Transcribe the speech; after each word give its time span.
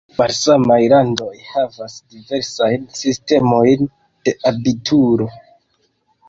Malsamaj 0.19 0.77
landoj 0.93 1.27
havas 1.49 1.97
diversajn 2.13 2.87
sistemojn 3.01 3.87
de 3.93 4.35
abituro. 4.53 5.29